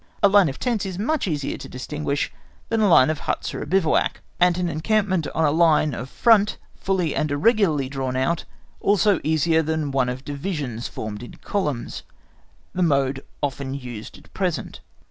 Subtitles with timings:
[0.23, 2.33] A line of tents is much easier to distinguish
[2.69, 6.09] than a line of huts or a bivouac; and an encampment on a line of
[6.09, 8.43] front, fully and regularly drawn out,
[8.79, 12.01] also easier than one of Divisions formed in columns,
[12.73, 14.79] the mode often used at present.